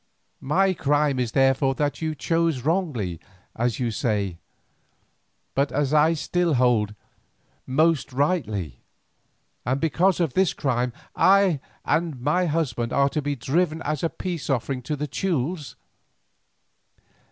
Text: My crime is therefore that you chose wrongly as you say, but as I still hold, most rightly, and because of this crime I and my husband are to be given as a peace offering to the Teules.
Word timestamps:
My 0.43 0.73
crime 0.73 1.19
is 1.19 1.33
therefore 1.33 1.75
that 1.75 2.01
you 2.01 2.15
chose 2.15 2.63
wrongly 2.63 3.19
as 3.55 3.79
you 3.79 3.91
say, 3.91 4.39
but 5.53 5.71
as 5.71 5.93
I 5.93 6.13
still 6.13 6.55
hold, 6.55 6.95
most 7.67 8.11
rightly, 8.11 8.79
and 9.63 9.79
because 9.79 10.19
of 10.19 10.33
this 10.33 10.55
crime 10.55 10.91
I 11.15 11.59
and 11.85 12.19
my 12.19 12.47
husband 12.47 12.91
are 12.91 13.09
to 13.09 13.21
be 13.21 13.35
given 13.35 13.79
as 13.83 14.01
a 14.01 14.09
peace 14.09 14.49
offering 14.49 14.81
to 14.89 14.95
the 14.95 15.05
Teules. 15.05 15.75